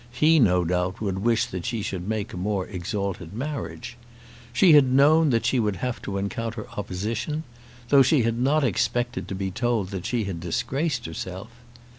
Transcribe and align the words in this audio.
He, 0.11 0.39
no 0.39 0.65
doubt, 0.65 0.99
would 0.99 1.19
wish 1.19 1.45
that 1.45 1.63
she 1.63 1.83
should 1.83 2.09
make 2.09 2.33
a 2.33 2.35
more 2.35 2.65
exalted 2.65 3.33
marriage. 3.35 3.97
She 4.51 4.73
had 4.73 4.91
known 4.91 5.29
that 5.29 5.45
she 5.45 5.59
would 5.59 5.75
have 5.75 6.01
to 6.01 6.17
encounter 6.17 6.65
opposition, 6.75 7.43
though 7.89 8.01
she 8.01 8.23
had 8.23 8.39
not 8.39 8.63
expected 8.63 9.27
to 9.27 9.35
be 9.35 9.51
told 9.51 9.89
that 9.89 10.07
she 10.07 10.23
had 10.23 10.39
disgraced 10.39 11.05
herself. 11.05 11.49